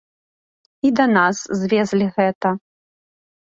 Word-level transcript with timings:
І 0.89 0.93
да 1.01 1.05
нас 1.17 1.43
звезлі 1.61 2.11
гэта. 2.19 2.57